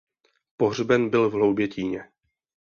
Pohřben 0.57 1.09
byl 1.09 1.29
v 1.29 1.33
Hloubětíně. 1.33 2.09